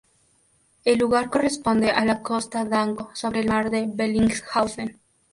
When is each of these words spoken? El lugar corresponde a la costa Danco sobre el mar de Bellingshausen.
El 0.83 0.97
lugar 0.97 1.29
corresponde 1.29 1.91
a 1.91 2.03
la 2.05 2.23
costa 2.23 2.65
Danco 2.65 3.11
sobre 3.13 3.41
el 3.41 3.47
mar 3.49 3.69
de 3.69 3.85
Bellingshausen. 3.87 4.99